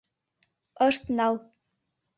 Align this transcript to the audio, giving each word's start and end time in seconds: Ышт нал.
Ышт 0.87 1.03
нал. 1.17 1.35